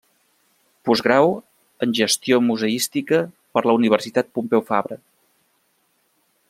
[0.87, 1.33] Postgrau
[1.87, 3.21] en Gestió Museística
[3.57, 5.03] per la Universitat Pompeu Fabra.